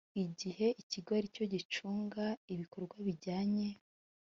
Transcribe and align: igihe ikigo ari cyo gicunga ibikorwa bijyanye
igihe 0.23 0.67
ikigo 0.81 1.09
ari 1.17 1.27
cyo 1.35 1.45
gicunga 1.53 2.23
ibikorwa 2.53 2.95
bijyanye 3.05 3.67